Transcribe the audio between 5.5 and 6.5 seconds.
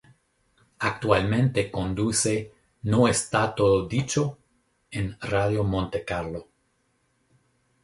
Monte Carlo.